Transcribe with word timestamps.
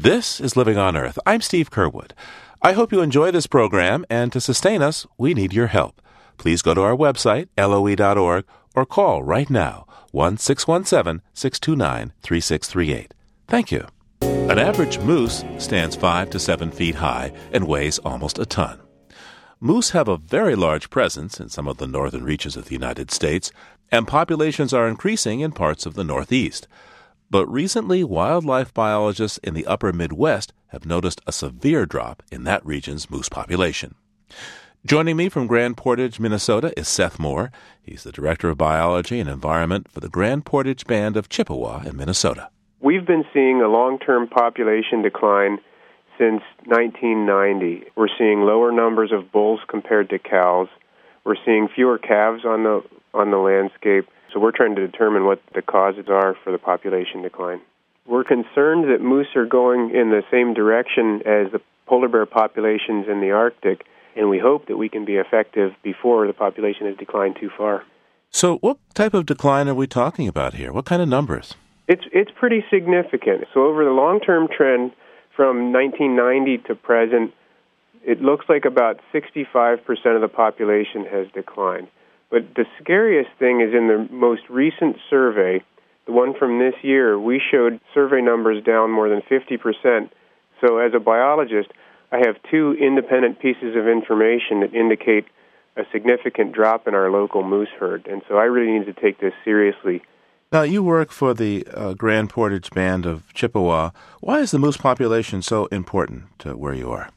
This 0.00 0.40
is 0.40 0.56
Living 0.56 0.78
on 0.78 0.96
Earth. 0.96 1.18
I'm 1.26 1.42
Steve 1.42 1.70
Curwood. 1.70 2.12
I 2.62 2.72
hope 2.72 2.90
you 2.90 3.02
enjoy 3.02 3.30
this 3.32 3.46
program, 3.46 4.06
and 4.08 4.32
to 4.32 4.40
sustain 4.40 4.80
us, 4.80 5.06
we 5.18 5.34
need 5.34 5.52
your 5.52 5.66
help. 5.66 6.00
Please 6.38 6.62
go 6.62 6.72
to 6.72 6.80
our 6.80 6.96
website, 6.96 7.48
loe.org, 7.58 8.46
or 8.74 8.86
call 8.86 9.22
right 9.22 9.50
now, 9.50 9.86
1 10.12 10.38
617 10.38 11.20
629 11.34 12.14
3638. 12.22 13.12
Thank 13.46 13.70
you. 13.70 13.86
An 14.22 14.58
average 14.58 14.98
moose 15.00 15.44
stands 15.58 15.96
5 15.96 16.30
to 16.30 16.38
7 16.38 16.70
feet 16.70 16.94
high 16.94 17.34
and 17.52 17.68
weighs 17.68 17.98
almost 17.98 18.38
a 18.38 18.46
ton. 18.46 18.80
Moose 19.60 19.90
have 19.90 20.08
a 20.08 20.16
very 20.16 20.56
large 20.56 20.88
presence 20.88 21.38
in 21.38 21.50
some 21.50 21.68
of 21.68 21.76
the 21.76 21.86
northern 21.86 22.24
reaches 22.24 22.56
of 22.56 22.64
the 22.64 22.74
United 22.74 23.10
States, 23.10 23.52
and 23.92 24.08
populations 24.08 24.72
are 24.72 24.88
increasing 24.88 25.40
in 25.40 25.52
parts 25.52 25.84
of 25.84 25.92
the 25.92 26.04
Northeast. 26.04 26.66
But 27.30 27.46
recently, 27.46 28.02
wildlife 28.02 28.74
biologists 28.74 29.38
in 29.38 29.54
the 29.54 29.66
upper 29.66 29.92
Midwest 29.92 30.52
have 30.68 30.84
noticed 30.84 31.20
a 31.28 31.32
severe 31.32 31.86
drop 31.86 32.24
in 32.32 32.42
that 32.44 32.66
region's 32.66 33.08
moose 33.08 33.28
population. 33.28 33.94
Joining 34.84 35.16
me 35.16 35.28
from 35.28 35.46
Grand 35.46 35.76
Portage, 35.76 36.18
Minnesota 36.18 36.72
is 36.76 36.88
Seth 36.88 37.20
Moore. 37.20 37.52
He's 37.80 38.02
the 38.02 38.10
Director 38.10 38.48
of 38.48 38.58
Biology 38.58 39.20
and 39.20 39.30
Environment 39.30 39.88
for 39.88 40.00
the 40.00 40.08
Grand 40.08 40.44
Portage 40.44 40.86
Band 40.86 41.16
of 41.16 41.28
Chippewa 41.28 41.82
in 41.84 41.96
Minnesota. 41.96 42.48
We've 42.80 43.06
been 43.06 43.24
seeing 43.32 43.60
a 43.60 43.68
long 43.68 44.00
term 44.00 44.26
population 44.26 45.02
decline 45.02 45.58
since 46.18 46.42
1990. 46.64 47.84
We're 47.94 48.08
seeing 48.18 48.40
lower 48.40 48.72
numbers 48.72 49.12
of 49.12 49.30
bulls 49.30 49.60
compared 49.68 50.10
to 50.10 50.18
cows. 50.18 50.66
We're 51.24 51.36
seeing 51.44 51.68
fewer 51.68 51.98
calves 51.98 52.44
on 52.44 52.64
the 52.64 52.82
on 53.14 53.30
the 53.30 53.36
landscape 53.36 54.08
so 54.32 54.40
we're 54.40 54.52
trying 54.52 54.76
to 54.76 54.86
determine 54.86 55.24
what 55.24 55.40
the 55.54 55.62
causes 55.62 56.06
are 56.08 56.36
for 56.42 56.52
the 56.52 56.58
population 56.58 57.22
decline. 57.22 57.60
We're 58.06 58.24
concerned 58.24 58.90
that 58.90 59.00
moose 59.00 59.28
are 59.36 59.46
going 59.46 59.94
in 59.94 60.10
the 60.10 60.22
same 60.30 60.54
direction 60.54 61.22
as 61.26 61.52
the 61.52 61.60
polar 61.86 62.08
bear 62.08 62.26
populations 62.26 63.06
in 63.08 63.20
the 63.20 63.32
Arctic, 63.32 63.84
and 64.16 64.28
we 64.28 64.38
hope 64.38 64.66
that 64.66 64.76
we 64.76 64.88
can 64.88 65.04
be 65.04 65.16
effective 65.16 65.72
before 65.82 66.26
the 66.26 66.32
population 66.32 66.86
has 66.86 66.96
declined 66.96 67.36
too 67.40 67.50
far. 67.56 67.84
So, 68.30 68.58
what 68.58 68.78
type 68.94 69.12
of 69.14 69.26
decline 69.26 69.68
are 69.68 69.74
we 69.74 69.86
talking 69.86 70.28
about 70.28 70.54
here? 70.54 70.72
What 70.72 70.84
kind 70.84 71.02
of 71.02 71.08
numbers? 71.08 71.54
It's 71.88 72.04
it's 72.12 72.30
pretty 72.38 72.64
significant. 72.70 73.44
So, 73.52 73.64
over 73.64 73.84
the 73.84 73.90
long-term 73.90 74.48
trend 74.56 74.92
from 75.34 75.72
1990 75.72 76.58
to 76.68 76.74
present, 76.76 77.32
it 78.04 78.22
looks 78.22 78.46
like 78.48 78.64
about 78.64 79.00
65% 79.12 79.80
of 80.14 80.20
the 80.20 80.28
population 80.28 81.04
has 81.10 81.26
declined. 81.34 81.88
But 82.30 82.54
the 82.54 82.64
scariest 82.80 83.30
thing 83.38 83.60
is 83.60 83.74
in 83.74 83.88
the 83.88 84.08
most 84.10 84.42
recent 84.48 84.96
survey, 85.08 85.62
the 86.06 86.12
one 86.12 86.34
from 86.38 86.58
this 86.58 86.74
year, 86.82 87.18
we 87.18 87.40
showed 87.50 87.80
survey 87.92 88.20
numbers 88.20 88.62
down 88.64 88.90
more 88.90 89.08
than 89.08 89.22
50%. 89.22 90.10
So, 90.60 90.78
as 90.78 90.92
a 90.94 91.00
biologist, 91.00 91.70
I 92.12 92.18
have 92.18 92.36
two 92.50 92.76
independent 92.80 93.40
pieces 93.40 93.76
of 93.76 93.88
information 93.88 94.60
that 94.60 94.74
indicate 94.74 95.26
a 95.76 95.82
significant 95.92 96.52
drop 96.52 96.88
in 96.88 96.94
our 96.94 97.10
local 97.10 97.42
moose 97.42 97.68
herd. 97.78 98.06
And 98.06 98.22
so 98.28 98.36
I 98.36 98.44
really 98.44 98.78
need 98.78 98.86
to 98.86 99.00
take 99.00 99.20
this 99.20 99.32
seriously. 99.44 100.02
Now, 100.52 100.62
you 100.62 100.82
work 100.82 101.12
for 101.12 101.32
the 101.32 101.64
uh, 101.72 101.94
Grand 101.94 102.28
Portage 102.30 102.70
Band 102.70 103.06
of 103.06 103.32
Chippewa. 103.34 103.90
Why 104.20 104.40
is 104.40 104.50
the 104.50 104.58
moose 104.58 104.76
population 104.76 105.42
so 105.42 105.66
important 105.66 106.24
to 106.40 106.56
where 106.56 106.74
you 106.74 106.90
are? 106.90 107.10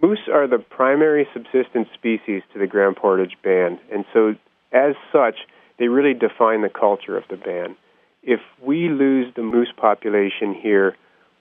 Moose 0.00 0.28
are 0.32 0.46
the 0.46 0.58
primary 0.58 1.26
subsistence 1.34 1.88
species 1.92 2.42
to 2.52 2.60
the 2.60 2.68
Grand 2.68 2.94
Portage 2.94 3.36
Band, 3.42 3.80
and 3.92 4.04
so 4.12 4.36
as 4.72 4.94
such, 5.12 5.36
they 5.78 5.88
really 5.88 6.14
define 6.14 6.62
the 6.62 6.68
culture 6.68 7.16
of 7.16 7.24
the 7.30 7.36
band. 7.36 7.76
If 8.22 8.40
we 8.62 8.88
lose 8.88 9.32
the 9.34 9.42
moose 9.42 9.72
population 9.76 10.54
here, 10.54 10.96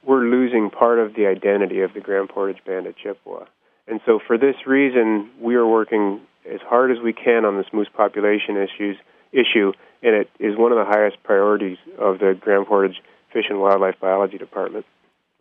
we're 0.05 0.23
losing 0.23 0.69
part 0.69 0.99
of 0.99 1.15
the 1.15 1.25
identity 1.25 1.81
of 1.81 1.93
the 1.93 1.99
Grand 1.99 2.29
Portage 2.29 2.63
Band 2.65 2.87
at 2.87 2.97
Chippewa. 2.97 3.45
And 3.87 3.99
so, 4.05 4.19
for 4.25 4.37
this 4.37 4.55
reason, 4.65 5.29
we 5.41 5.55
are 5.55 5.65
working 5.65 6.21
as 6.49 6.61
hard 6.61 6.91
as 6.91 6.97
we 7.03 7.13
can 7.13 7.45
on 7.45 7.57
this 7.57 7.67
moose 7.73 7.89
population 7.93 8.55
issues, 8.55 8.97
issue, 9.31 9.73
and 10.01 10.15
it 10.15 10.29
is 10.39 10.57
one 10.57 10.71
of 10.71 10.77
the 10.77 10.85
highest 10.85 11.21
priorities 11.23 11.77
of 11.97 12.19
the 12.19 12.37
Grand 12.39 12.67
Portage 12.67 13.01
Fish 13.33 13.45
and 13.49 13.59
Wildlife 13.59 13.99
Biology 13.99 14.37
Department. 14.37 14.85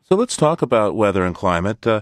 So 0.08 0.14
let's 0.14 0.36
talk 0.36 0.62
about 0.62 0.94
weather 0.94 1.24
and 1.24 1.34
climate. 1.34 1.84
Uh, 1.84 2.00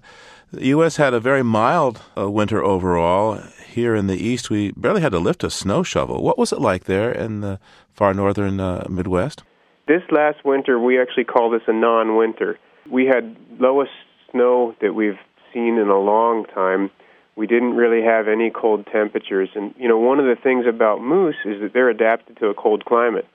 the 0.52 0.66
U.S. 0.66 0.96
had 0.96 1.14
a 1.14 1.20
very 1.20 1.42
mild 1.42 2.02
uh, 2.18 2.30
winter 2.30 2.62
overall. 2.62 3.40
Here 3.66 3.94
in 3.94 4.08
the 4.08 4.16
East, 4.16 4.50
we 4.50 4.72
barely 4.72 5.00
had 5.00 5.12
to 5.12 5.18
lift 5.18 5.42
a 5.42 5.48
snow 5.48 5.82
shovel. 5.82 6.22
What 6.22 6.36
was 6.36 6.52
it 6.52 6.60
like 6.60 6.84
there 6.84 7.10
in 7.10 7.40
the 7.40 7.58
far 7.94 8.12
northern 8.12 8.60
uh, 8.60 8.86
Midwest? 8.90 9.42
This 9.88 10.02
last 10.10 10.44
winter, 10.44 10.78
we 10.78 11.00
actually 11.00 11.24
call 11.24 11.48
this 11.48 11.62
a 11.66 11.72
non 11.72 12.14
winter. 12.18 12.58
We 12.90 13.06
had 13.06 13.34
lowest 13.58 13.92
snow 14.30 14.74
that 14.82 14.92
we've 14.94 15.18
seen 15.54 15.78
in 15.78 15.88
a 15.88 15.98
long 15.98 16.44
time. 16.44 16.90
We 17.36 17.46
didn't 17.46 17.72
really 17.72 18.04
have 18.04 18.28
any 18.28 18.50
cold 18.50 18.86
temperatures. 18.92 19.48
And, 19.54 19.74
you 19.78 19.88
know, 19.88 19.98
one 19.98 20.20
of 20.20 20.26
the 20.26 20.36
things 20.36 20.66
about 20.68 21.00
moose 21.00 21.36
is 21.46 21.58
that 21.62 21.72
they're 21.72 21.88
adapted 21.88 22.36
to 22.36 22.48
a 22.48 22.54
cold 22.54 22.84
climate. 22.84 23.26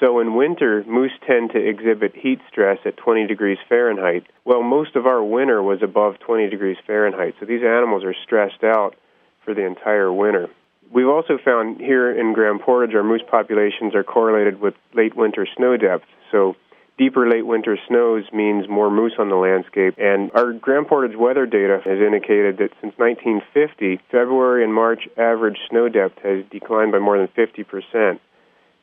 So 0.00 0.20
in 0.20 0.34
winter, 0.34 0.84
moose 0.86 1.12
tend 1.26 1.52
to 1.52 1.58
exhibit 1.58 2.14
heat 2.14 2.40
stress 2.50 2.78
at 2.84 2.98
20 2.98 3.26
degrees 3.26 3.58
Fahrenheit. 3.68 4.24
Well, 4.44 4.62
most 4.62 4.94
of 4.94 5.06
our 5.06 5.24
winter 5.24 5.62
was 5.62 5.82
above 5.82 6.18
20 6.20 6.50
degrees 6.50 6.76
Fahrenheit, 6.86 7.34
so 7.40 7.46
these 7.46 7.62
animals 7.62 8.04
are 8.04 8.14
stressed 8.24 8.62
out 8.62 8.94
for 9.44 9.54
the 9.54 9.64
entire 9.64 10.12
winter. 10.12 10.48
We've 10.92 11.08
also 11.08 11.38
found 11.42 11.80
here 11.80 12.12
in 12.12 12.34
Grand 12.34 12.60
Portage 12.60 12.94
our 12.94 13.02
moose 13.02 13.22
populations 13.28 13.94
are 13.94 14.04
correlated 14.04 14.60
with 14.60 14.74
late 14.94 15.16
winter 15.16 15.46
snow 15.56 15.76
depth. 15.76 16.04
So 16.30 16.56
deeper 16.98 17.28
late 17.28 17.46
winter 17.46 17.78
snows 17.88 18.24
means 18.32 18.68
more 18.68 18.90
moose 18.90 19.14
on 19.18 19.28
the 19.28 19.36
landscape. 19.36 19.94
And 19.98 20.30
our 20.34 20.52
Grand 20.52 20.86
Portage 20.86 21.16
weather 21.16 21.46
data 21.46 21.80
has 21.84 21.98
indicated 21.98 22.58
that 22.58 22.70
since 22.80 22.94
1950, 22.98 24.00
February 24.10 24.62
and 24.62 24.72
March 24.72 25.08
average 25.16 25.58
snow 25.68 25.88
depth 25.88 26.18
has 26.22 26.44
declined 26.50 26.92
by 26.92 26.98
more 26.98 27.18
than 27.18 27.28
50 27.28 27.64
percent. 27.64 28.20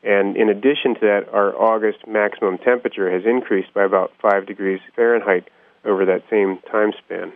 And 0.04 0.36
in 0.36 0.48
addition 0.48 0.94
to 0.94 1.00
that, 1.00 1.22
our 1.32 1.56
August 1.56 2.06
maximum 2.06 2.58
temperature 2.58 3.10
has 3.10 3.24
increased 3.24 3.72
by 3.72 3.84
about 3.84 4.12
5 4.20 4.46
degrees 4.46 4.80
Fahrenheit 4.94 5.48
over 5.84 6.04
that 6.04 6.22
same 6.30 6.58
time 6.70 6.92
span. 7.04 7.32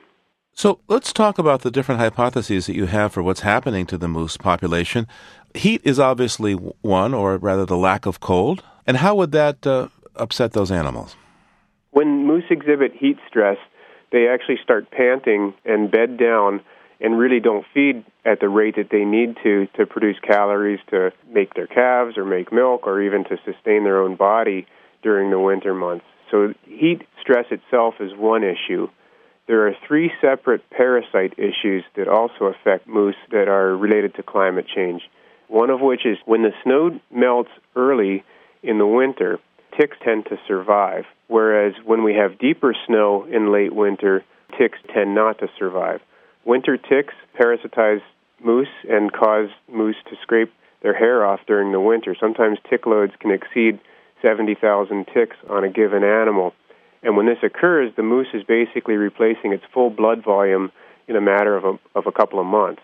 So 0.53 0.81
let's 0.89 1.13
talk 1.13 1.39
about 1.39 1.63
the 1.63 1.71
different 1.71 2.01
hypotheses 2.01 2.67
that 2.67 2.75
you 2.75 2.87
have 2.87 3.13
for 3.13 3.23
what's 3.23 3.41
happening 3.41 3.87
to 3.87 3.97
the 3.97 4.09
moose 4.09 4.37
population. 4.37 5.07
Heat 5.55 5.81
is 5.85 5.99
obviously 6.01 6.55
one, 6.55 7.15
or 7.15 7.37
rather 7.39 7.65
the 7.65 7.77
lack 7.77 8.07
of 8.07 8.21
cold. 8.21 8.63
And 8.87 8.97
how 8.97 9.15
would 9.15 9.33
that 9.33 9.67
uh, 9.67 9.89
upset 10.17 10.53
those 10.53 10.71
animals? 10.71 11.17
When 11.93 12.27
moose 12.27 12.45
exhibit 12.51 12.93
heat 12.93 13.19
stress, 13.29 13.57
they 14.11 14.27
actually 14.29 14.59
start 14.63 14.91
panting 14.91 15.55
and 15.65 15.91
bed 15.91 16.19
down 16.19 16.61
and 17.01 17.19
really 17.19 17.41
don't 17.41 17.65
feed 17.73 18.05
at 18.25 18.41
the 18.41 18.49
rate 18.49 18.77
that 18.77 18.91
they 18.91 19.05
need 19.05 19.37
to 19.43 19.67
to 19.77 19.87
produce 19.87 20.17
calories 20.21 20.81
to 20.91 21.13
make 21.31 21.55
their 21.55 21.67
calves 21.67 22.19
or 22.19 22.25
make 22.25 22.53
milk 22.53 22.87
or 22.87 23.01
even 23.03 23.25
to 23.25 23.37
sustain 23.45 23.85
their 23.85 24.03
own 24.03 24.17
body 24.17 24.67
during 25.03 25.31
the 25.31 25.39
winter 25.39 25.75
months. 25.75 26.05
So 26.31 26.53
heat 26.65 27.03
stress 27.21 27.47
itself 27.51 27.95
is 28.01 28.13
one 28.17 28.43
issue. 28.45 28.89
There 29.47 29.67
are 29.67 29.75
three 29.87 30.13
separate 30.21 30.69
parasite 30.71 31.39
issues 31.39 31.85
that 31.97 32.09
also 32.09 32.47
affect 32.47 32.87
moose 32.87 33.17
that 33.31 33.49
are 33.49 33.75
related 33.75 34.15
to 34.17 34.23
climate 34.23 34.67
change. 34.75 35.03
One 35.49 35.71
of 35.71 35.81
which 35.81 36.05
is 36.05 36.19
when 36.27 36.43
the 36.43 36.53
snow 36.63 37.01
melts 37.11 37.51
early 37.75 38.25
in 38.63 38.77
the 38.77 38.87
winter, 38.87 39.39
ticks 39.79 39.97
tend 40.05 40.27
to 40.27 40.39
survive, 40.47 41.05
whereas 41.29 41.73
when 41.85 42.03
we 42.05 42.15
have 42.15 42.39
deeper 42.39 42.75
snow 42.87 43.25
in 43.25 43.53
late 43.53 43.75
winter, 43.75 44.23
ticks 44.59 44.79
tend 44.93 45.15
not 45.15 45.39
to 45.39 45.49
survive. 45.59 46.01
Winter 46.49 46.79
ticks 46.79 47.13
parasitize 47.39 48.01
moose 48.43 48.73
and 48.89 49.13
cause 49.13 49.51
moose 49.71 49.97
to 50.09 50.17
scrape 50.23 50.51
their 50.83 50.95
hair 50.95 51.23
off 51.23 51.41
during 51.47 51.73
the 51.73 51.81
winter. 51.81 52.17
Sometimes 52.19 52.57
tick 52.71 52.87
loads 52.87 53.13
can 53.21 53.33
exceed 53.33 53.79
70,000 54.23 55.07
ticks 55.13 55.37
on 55.51 55.65
a 55.65 55.69
given 55.69 56.03
animal. 56.03 56.55
And 57.03 57.19
when 57.19 57.27
this 57.27 57.43
occurs, 57.43 57.93
the 57.97 58.03
moose 58.03 58.29
is 58.33 58.45
basically 58.45 58.95
replacing 58.95 59.53
its 59.53 59.63
full 59.75 59.91
blood 59.91 60.25
volume 60.25 60.73
in 61.07 61.17
a 61.17 61.21
matter 61.21 61.55
of 61.55 61.65
a, 61.65 61.79
of 61.95 62.07
a 62.07 62.13
couple 62.13 62.41
of 62.41 62.47
months. 62.47 62.81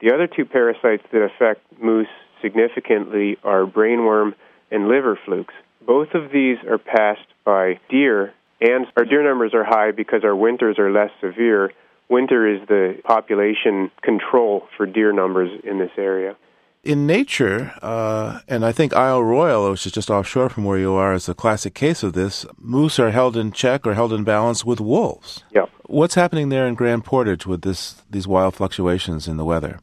The 0.00 0.14
other 0.14 0.28
two 0.28 0.44
parasites 0.44 1.02
that 1.10 1.24
affect 1.24 1.62
moose 1.82 2.06
significantly 2.40 3.38
are 3.42 3.66
brainworm 3.66 4.34
and 4.70 4.86
liver 4.86 5.18
flukes. 5.24 5.54
Both 5.84 6.14
of 6.14 6.30
these 6.30 6.58
are 6.68 6.78
passed 6.78 7.26
by 7.44 7.80
deer, 7.88 8.32
and 8.60 8.86
our 8.96 9.04
deer 9.04 9.24
numbers 9.24 9.52
are 9.52 9.64
high 9.64 9.90
because 9.90 10.22
our 10.22 10.36
winters 10.36 10.78
are 10.78 10.92
less 10.92 11.10
severe, 11.20 11.72
winter 12.10 12.46
is 12.46 12.66
the 12.68 13.00
population 13.04 13.90
control 14.02 14.66
for 14.76 14.84
deer 14.86 15.12
numbers 15.12 15.50
in 15.64 15.78
this 15.78 15.92
area. 15.96 16.36
In 16.82 17.06
nature, 17.06 17.72
uh, 17.82 18.40
and 18.48 18.64
I 18.64 18.72
think 18.72 18.94
Isle 18.94 19.22
Royale, 19.22 19.70
which 19.70 19.84
is 19.84 19.92
just 19.92 20.10
offshore 20.10 20.48
from 20.48 20.64
where 20.64 20.78
you 20.78 20.94
are, 20.94 21.12
is 21.12 21.28
a 21.28 21.34
classic 21.34 21.74
case 21.74 22.02
of 22.02 22.14
this. 22.14 22.46
Moose 22.58 22.98
are 22.98 23.10
held 23.10 23.36
in 23.36 23.52
check 23.52 23.86
or 23.86 23.92
held 23.92 24.14
in 24.14 24.24
balance 24.24 24.64
with 24.64 24.80
wolves. 24.80 25.44
Yeah. 25.54 25.66
What's 25.86 26.14
happening 26.14 26.48
there 26.48 26.66
in 26.66 26.74
Grand 26.74 27.04
Portage 27.04 27.46
with 27.46 27.62
this 27.62 28.02
these 28.08 28.26
wild 28.26 28.54
fluctuations 28.54 29.28
in 29.28 29.36
the 29.36 29.44
weather? 29.44 29.78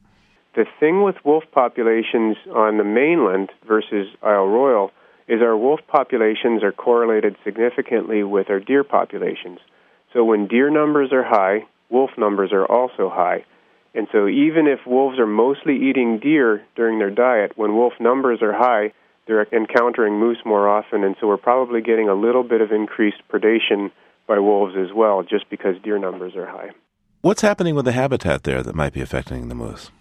The 0.55 0.65
thing 0.79 1.03
with 1.03 1.17
wolf 1.23 1.43
populations 1.51 2.35
on 2.51 2.79
the 2.79 2.83
mainland 2.83 3.51
versus 3.67 4.07
Isle 4.23 4.47
Royale 4.47 4.91
is 5.27 5.41
our 5.41 5.55
wolf 5.55 5.81
populations 5.87 6.63
are 6.63 6.71
correlated 6.71 7.35
significantly 7.43 8.23
with 8.23 8.49
our 8.49 8.59
deer 8.59 8.83
populations. 8.83 9.59
So 10.13 10.23
when 10.23 10.47
deer 10.47 10.71
numbers 10.71 11.11
are 11.11 11.23
high, 11.23 11.67
wolf 11.89 12.11
numbers 12.17 12.51
are 12.51 12.65
also 12.65 13.09
high. 13.09 13.45
And 13.93 14.07
so 14.11 14.27
even 14.27 14.67
if 14.67 14.85
wolves 14.85 15.17
are 15.19 15.27
mostly 15.27 15.89
eating 15.89 16.19
deer 16.19 16.63
during 16.75 16.99
their 16.99 17.09
diet, 17.09 17.53
when 17.55 17.75
wolf 17.75 17.93
numbers 17.99 18.39
are 18.41 18.53
high, 18.53 18.93
they're 19.25 19.47
encountering 19.51 20.19
moose 20.19 20.37
more 20.45 20.69
often, 20.69 21.03
and 21.03 21.15
so 21.19 21.27
we're 21.27 21.37
probably 21.37 21.81
getting 21.81 22.07
a 22.07 22.13
little 22.13 22.43
bit 22.43 22.61
of 22.61 22.71
increased 22.71 23.21
predation 23.29 23.91
by 24.27 24.39
wolves 24.39 24.75
as 24.77 24.93
well, 24.95 25.23
just 25.23 25.49
because 25.49 25.75
deer 25.83 25.97
numbers 25.97 26.35
are 26.35 26.45
high. 26.45 26.69
What's 27.21 27.41
happening 27.41 27.75
with 27.75 27.85
the 27.85 27.91
habitat 27.91 28.43
there 28.43 28.63
that 28.63 28.75
might 28.75 28.93
be 28.93 29.01
affecting 29.01 29.49
the 29.49 29.55
moose? 29.55 29.91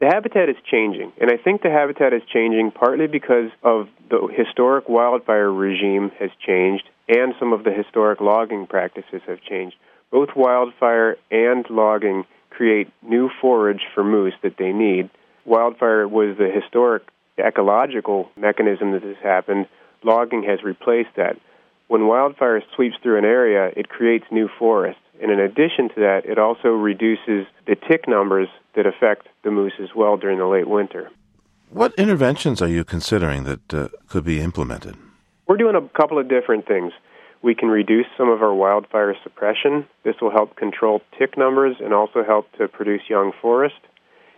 The 0.00 0.06
habitat 0.06 0.48
is 0.48 0.56
changing, 0.70 1.12
and 1.20 1.30
I 1.30 1.36
think 1.36 1.62
the 1.62 1.70
habitat 1.70 2.12
is 2.12 2.22
changing 2.32 2.70
partly 2.72 3.08
because 3.08 3.50
of 3.62 3.88
the 4.10 4.28
historic 4.32 4.88
wildfire 4.88 5.52
regime 5.52 6.10
has 6.18 6.30
changed 6.44 6.84
and 7.08 7.34
some 7.38 7.52
of 7.52 7.64
the 7.64 7.72
historic 7.72 8.20
logging 8.20 8.66
practices 8.66 9.22
have 9.26 9.40
changed. 9.42 9.76
Both 10.10 10.30
wildfire 10.34 11.16
and 11.30 11.64
logging 11.68 12.24
create 12.50 12.88
new 13.02 13.30
forage 13.40 13.82
for 13.94 14.02
moose 14.02 14.34
that 14.42 14.56
they 14.58 14.72
need. 14.72 15.10
Wildfire 15.44 16.08
was 16.08 16.36
the 16.36 16.50
historic 16.50 17.02
ecological 17.38 18.30
mechanism 18.36 18.92
that 18.92 19.02
has 19.02 19.16
happened. 19.22 19.66
Logging 20.02 20.42
has 20.44 20.62
replaced 20.62 21.10
that. 21.16 21.36
When 21.88 22.06
wildfire 22.06 22.62
sweeps 22.74 22.96
through 23.02 23.18
an 23.18 23.24
area, 23.24 23.70
it 23.76 23.88
creates 23.88 24.24
new 24.30 24.48
forests. 24.58 25.00
And 25.22 25.30
in 25.30 25.40
addition 25.40 25.88
to 25.90 26.00
that, 26.00 26.22
it 26.24 26.38
also 26.38 26.68
reduces 26.68 27.46
the 27.66 27.76
tick 27.76 28.06
numbers 28.06 28.48
that 28.76 28.86
affect 28.86 29.26
the 29.42 29.50
moose 29.50 29.72
as 29.80 29.88
well 29.94 30.16
during 30.16 30.38
the 30.38 30.46
late 30.46 30.68
winter. 30.68 31.10
What 31.70 31.94
interventions 31.96 32.62
are 32.62 32.68
you 32.68 32.84
considering 32.84 33.44
that 33.44 33.74
uh, 33.74 33.88
could 34.08 34.24
be 34.24 34.40
implemented? 34.40 34.96
We're 35.46 35.56
doing 35.56 35.76
a 35.76 35.88
couple 35.98 36.18
of 36.18 36.28
different 36.28 36.66
things. 36.66 36.92
We 37.42 37.54
can 37.54 37.68
reduce 37.68 38.06
some 38.16 38.28
of 38.28 38.42
our 38.42 38.54
wildfire 38.54 39.14
suppression. 39.22 39.86
This 40.04 40.16
will 40.20 40.30
help 40.30 40.56
control 40.56 41.02
tick 41.18 41.38
numbers 41.38 41.76
and 41.80 41.94
also 41.94 42.24
help 42.24 42.50
to 42.58 42.68
produce 42.68 43.02
young 43.08 43.32
forest. 43.40 43.76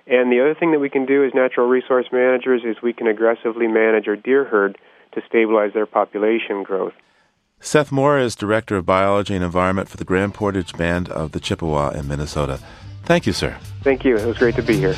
And 0.07 0.31
the 0.31 0.41
other 0.41 0.55
thing 0.55 0.73
that 0.73 0.81
we 0.81 0.91
can 0.91 1.07
do 1.07 1.25
as 1.25 1.33
natural 1.35 1.69
resource 1.69 2.07
managers 2.13 2.63
is 2.65 2.83
we 2.83 2.93
can 2.93 3.07
aggressively 3.07 3.69
manage 3.69 4.09
our 4.09 4.17
deer 4.17 4.45
herd 4.45 4.77
to 5.13 5.23
stabilize 5.27 5.73
their 5.73 5.87
population 5.87 6.63
growth. 6.63 6.95
Seth 7.61 7.93
Moore 7.93 8.19
is 8.19 8.35
Director 8.35 8.77
of 8.77 8.87
Biology 8.87 9.35
and 9.35 9.45
Environment 9.45 9.89
for 9.89 9.99
the 9.99 10.05
Grand 10.05 10.35
Portage 10.35 10.73
Band 10.77 11.09
of 11.11 11.33
the 11.33 11.41
Chippewa 11.41 11.91
in 11.91 12.09
Minnesota. 12.09 12.59
Thank 13.05 13.27
you, 13.27 13.33
sir. 13.33 13.57
Thank 13.83 14.05
you. 14.05 14.17
It 14.17 14.27
was 14.27 14.39
great 14.39 14.57
to 14.57 14.63
be 14.63 14.77
here. 14.77 14.95